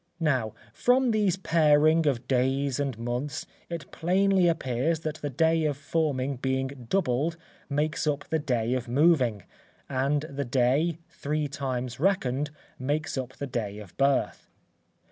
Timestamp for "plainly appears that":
3.91-5.17